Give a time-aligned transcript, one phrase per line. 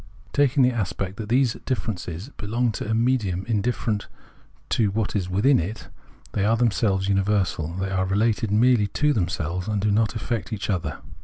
[0.33, 4.07] Taking the aspect that these differences belong to a "medium" indifferent
[4.69, 5.89] to what is within it,
[6.31, 10.71] they are themselves imiversal, they are related merely to themselves and do not affect each
[10.71, 11.01] other.